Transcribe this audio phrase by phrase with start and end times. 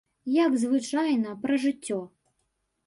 [0.45, 2.03] Як звычайна, пра жыццё.